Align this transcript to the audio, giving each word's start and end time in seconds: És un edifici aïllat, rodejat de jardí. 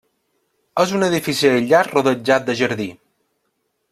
És 0.83 0.93
un 0.99 1.07
edifici 1.07 1.51
aïllat, 1.51 1.91
rodejat 1.97 2.49
de 2.49 2.57
jardí. 2.65 2.91